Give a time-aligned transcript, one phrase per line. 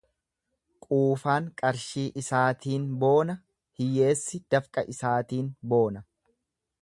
[0.85, 3.37] Quufaan qarshii isaatiin boona,
[3.81, 6.05] hiyyeessi dafqa isaatiin boona.